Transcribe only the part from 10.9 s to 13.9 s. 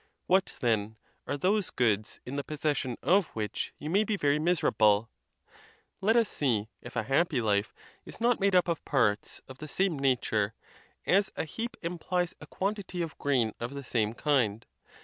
as a heap implies a quan tity of grain of the